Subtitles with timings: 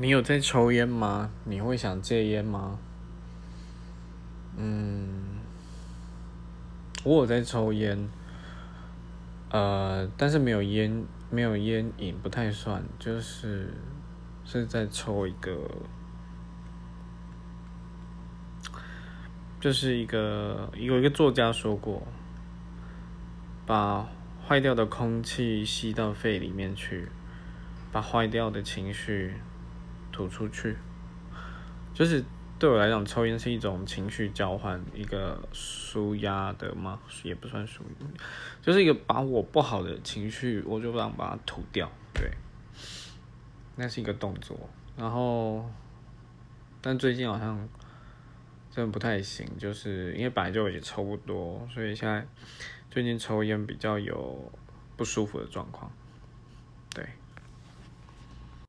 [0.00, 1.28] 你有在抽烟吗？
[1.42, 2.78] 你会想戒烟吗？
[4.56, 5.40] 嗯，
[7.02, 8.08] 我有在抽烟，
[9.50, 13.74] 呃，但是没有烟，没有烟瘾，不太算，就是
[14.44, 15.68] 是在抽一个，
[19.58, 22.06] 就是一个有一个作家说过，
[23.66, 24.08] 把
[24.46, 27.08] 坏掉的空气吸到肺里面去，
[27.90, 29.34] 把坏掉的情绪。
[30.18, 30.76] 吐出去，
[31.94, 32.24] 就是
[32.58, 36.98] 对我来讲，抽烟是一种情绪交换，一个舒压的吗？
[37.22, 37.84] 也不算舒，
[38.60, 41.88] 就是一个把我不好的情绪，我就让把它吐掉。
[42.12, 42.28] 对，
[43.76, 44.58] 那是一个动作。
[44.96, 45.70] 然后，
[46.80, 47.56] 但最近好像
[48.72, 52.26] 真的不太行，就是因为本来就也抽不多，所以现在
[52.90, 54.50] 最近抽烟比较有
[54.96, 55.92] 不舒服的状况。